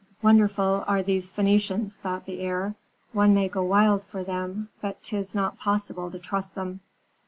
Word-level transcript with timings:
"Wonderful 0.23 0.83
are 0.87 1.03
these 1.03 1.31
Phœnicians," 1.31 1.95
thought 1.95 2.25
the 2.25 2.39
heir; 2.39 2.73
"one 3.13 3.35
may 3.35 3.47
go 3.47 3.61
wild 3.63 4.03
for 4.03 4.23
them, 4.23 4.69
but 4.81 5.03
'tis 5.03 5.35
not 5.35 5.59
possible 5.59 6.09
to 6.09 6.17
trust 6.17 6.55
them." 6.55 6.79